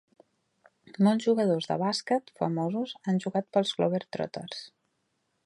Molts 1.07 1.27
jugadors 1.27 1.69
de 1.73 1.77
bàsquet 1.83 2.33
famosos 2.41 2.95
han 3.05 3.21
jugat 3.27 3.51
pels 3.59 3.77
Globetrotters. 3.83 4.65